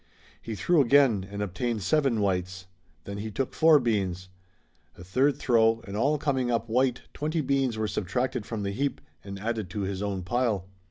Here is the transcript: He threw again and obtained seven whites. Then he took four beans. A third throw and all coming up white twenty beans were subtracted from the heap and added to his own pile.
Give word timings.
He 0.41 0.55
threw 0.55 0.81
again 0.81 1.27
and 1.29 1.43
obtained 1.43 1.83
seven 1.83 2.21
whites. 2.21 2.65
Then 3.03 3.19
he 3.19 3.29
took 3.29 3.53
four 3.53 3.77
beans. 3.77 4.29
A 4.97 5.03
third 5.03 5.37
throw 5.37 5.81
and 5.85 5.95
all 5.95 6.17
coming 6.17 6.49
up 6.49 6.67
white 6.67 7.03
twenty 7.13 7.41
beans 7.41 7.77
were 7.77 7.87
subtracted 7.87 8.43
from 8.47 8.63
the 8.63 8.71
heap 8.71 8.99
and 9.23 9.37
added 9.37 9.69
to 9.69 9.81
his 9.81 10.01
own 10.01 10.23
pile. 10.23 10.65